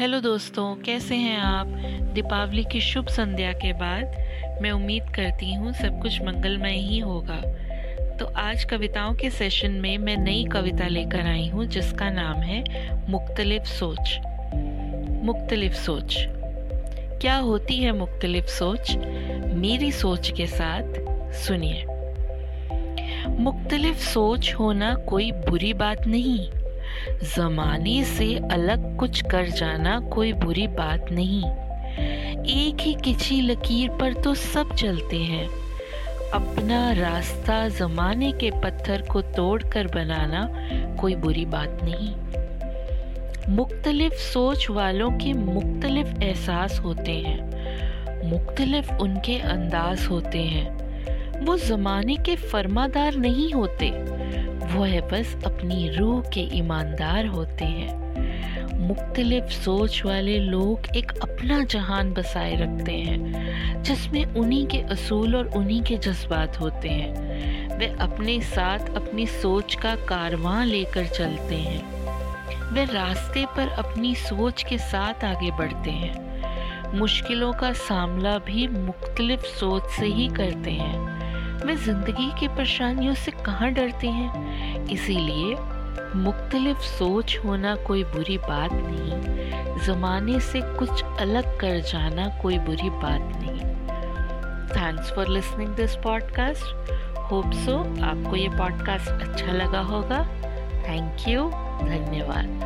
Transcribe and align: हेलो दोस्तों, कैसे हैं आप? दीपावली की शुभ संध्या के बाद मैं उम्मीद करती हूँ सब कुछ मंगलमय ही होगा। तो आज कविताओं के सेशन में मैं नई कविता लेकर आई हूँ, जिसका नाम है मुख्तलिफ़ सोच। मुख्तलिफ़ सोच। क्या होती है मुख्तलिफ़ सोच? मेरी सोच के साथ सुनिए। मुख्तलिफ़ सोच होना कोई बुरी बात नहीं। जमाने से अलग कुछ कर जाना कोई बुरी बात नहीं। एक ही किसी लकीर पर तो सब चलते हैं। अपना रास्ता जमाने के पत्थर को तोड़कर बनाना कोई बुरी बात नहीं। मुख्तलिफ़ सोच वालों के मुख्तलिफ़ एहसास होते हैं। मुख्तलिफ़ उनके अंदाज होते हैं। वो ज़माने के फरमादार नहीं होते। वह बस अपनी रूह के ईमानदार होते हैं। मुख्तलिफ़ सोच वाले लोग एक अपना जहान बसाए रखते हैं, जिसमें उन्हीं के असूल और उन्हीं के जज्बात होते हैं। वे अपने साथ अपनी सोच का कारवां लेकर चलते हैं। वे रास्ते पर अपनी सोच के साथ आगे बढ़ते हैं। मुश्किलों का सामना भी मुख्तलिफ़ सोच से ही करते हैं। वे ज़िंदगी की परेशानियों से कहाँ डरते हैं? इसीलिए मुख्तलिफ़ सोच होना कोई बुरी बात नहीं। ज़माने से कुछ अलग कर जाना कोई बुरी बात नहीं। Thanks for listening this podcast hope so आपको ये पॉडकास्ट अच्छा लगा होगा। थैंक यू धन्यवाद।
हेलो 0.00 0.20
दोस्तों, 0.20 0.76
कैसे 0.76 1.14
हैं 1.14 1.38
आप? 1.38 1.66
दीपावली 2.14 2.64
की 2.64 2.80
शुभ 2.80 3.06
संध्या 3.06 3.52
के 3.52 3.72
बाद 3.72 4.04
मैं 4.62 4.70
उम्मीद 4.70 5.02
करती 5.02 5.54
हूँ 5.54 5.72
सब 5.72 6.02
कुछ 6.02 6.22
मंगलमय 6.22 6.72
ही 6.72 6.98
होगा। 6.98 7.40
तो 8.16 8.26
आज 8.26 8.64
कविताओं 8.64 9.14
के 9.14 9.30
सेशन 9.30 9.70
में 9.70 9.98
मैं 9.98 10.16
नई 10.16 10.44
कविता 10.52 10.88
लेकर 10.88 11.20
आई 11.20 11.48
हूँ, 11.48 11.66
जिसका 11.66 12.10
नाम 12.10 12.36
है 12.36 12.64
मुख्तलिफ़ 13.10 13.64
सोच। 13.64 14.18
मुख्तलिफ़ 15.24 15.74
सोच। 15.74 16.16
क्या 17.20 17.36
होती 17.36 17.76
है 17.76 17.92
मुख्तलिफ़ 17.92 18.46
सोच? 18.46 18.96
मेरी 19.54 19.92
सोच 19.92 20.32
के 20.36 20.46
साथ 20.46 20.94
सुनिए। 21.32 21.84
मुख्तलिफ़ 23.28 23.98
सोच 23.98 24.54
होना 24.54 24.94
कोई 24.94 25.32
बुरी 25.32 25.72
बात 25.72 26.06
नहीं। 26.06 26.65
जमाने 27.08 28.04
से 28.04 28.34
अलग 28.36 28.96
कुछ 28.96 29.22
कर 29.22 29.48
जाना 29.48 30.00
कोई 30.00 30.32
बुरी 30.32 30.66
बात 30.66 31.06
नहीं। 31.12 31.44
एक 32.44 32.76
ही 32.80 32.94
किसी 32.94 33.40
लकीर 33.40 33.90
पर 33.90 34.12
तो 34.12 34.34
सब 34.34 34.74
चलते 34.74 35.16
हैं। 35.16 35.48
अपना 36.30 36.92
रास्ता 36.92 37.68
जमाने 37.68 38.32
के 38.32 38.50
पत्थर 38.50 39.02
को 39.02 39.20
तोड़कर 39.20 39.86
बनाना 39.86 40.50
कोई 41.00 41.14
बुरी 41.14 41.44
बात 41.44 41.78
नहीं। 41.82 42.14
मुख्तलिफ़ 43.56 44.14
सोच 44.14 44.70
वालों 44.70 45.10
के 45.10 45.32
मुख्तलिफ़ 45.32 46.22
एहसास 46.22 46.80
होते 46.80 47.12
हैं। 47.12 47.56
मुख्तलिफ़ 48.30 48.92
उनके 48.92 49.38
अंदाज 49.38 50.06
होते 50.06 50.38
हैं। 50.38 50.86
वो 51.46 51.56
ज़माने 51.56 52.16
के 52.16 52.36
फरमादार 52.36 53.16
नहीं 53.16 53.52
होते। 53.52 54.16
वह 54.66 55.00
बस 55.00 55.36
अपनी 55.46 55.88
रूह 55.88 56.20
के 56.22 56.40
ईमानदार 56.40 57.26
होते 57.26 57.64
हैं। 57.64 58.06
मुख्तलिफ़ 58.88 59.44
सोच 59.44 60.02
वाले 60.04 60.38
लोग 60.38 60.96
एक 60.96 61.12
अपना 61.12 61.64
जहान 61.64 62.12
बसाए 62.12 62.56
रखते 62.56 62.92
हैं, 62.92 63.82
जिसमें 63.82 64.24
उन्हीं 64.24 64.66
के 64.66 64.78
असूल 64.78 65.36
और 65.36 65.46
उन्हीं 65.46 65.82
के 65.82 65.96
जज्बात 65.96 66.60
होते 66.60 66.88
हैं। 66.88 67.26
वे 67.78 67.96
अपने 68.00 68.40
साथ 68.40 68.78
अपनी 68.78 69.26
सोच 69.26 69.74
का 69.74 69.94
कारवां 69.94 70.66
लेकर 70.66 71.06
चलते 71.06 71.54
हैं। 71.54 71.96
वे 72.72 72.84
रास्ते 72.84 73.46
पर 73.46 73.68
अपनी 73.68 74.14
सोच 74.14 74.62
के 74.62 74.78
साथ 74.78 75.24
आगे 75.24 75.50
बढ़ते 75.50 75.90
हैं। 75.90 76.26
मुश्किलों 76.98 77.52
का 77.52 77.72
सामना 77.72 78.38
भी 78.38 78.68
मुख्तलिफ़ 78.68 79.42
सोच 79.42 79.82
से 79.82 80.06
ही 80.06 80.28
करते 80.28 80.70
हैं। 80.70 81.25
वे 81.66 81.74
ज़िंदगी 81.76 82.30
की 82.40 82.48
परेशानियों 82.48 83.14
से 83.14 83.30
कहाँ 83.30 83.70
डरते 83.72 84.06
हैं? 84.06 84.86
इसीलिए 84.86 85.54
मुख्तलिफ़ 86.16 86.78
सोच 86.78 87.38
होना 87.44 87.74
कोई 87.76 88.04
बुरी 88.04 88.36
बात 88.38 88.72
नहीं। 88.72 89.78
ज़माने 89.78 90.38
से 90.40 90.60
कुछ 90.78 91.02
अलग 91.20 91.58
कर 91.60 91.80
जाना 91.80 92.28
कोई 92.42 92.58
बुरी 92.58 92.90
बात 92.90 93.32
नहीं। 93.36 93.58
Thanks 94.70 95.12
for 95.12 95.28
listening 95.28 95.74
this 95.74 95.96
podcast 95.96 96.92
hope 97.30 97.52
so 97.64 97.78
आपको 98.04 98.36
ये 98.36 98.48
पॉडकास्ट 98.48 99.10
अच्छा 99.10 99.52
लगा 99.52 99.80
होगा। 99.80 100.22
थैंक 100.88 101.28
यू 101.28 101.48
धन्यवाद। 101.82 102.65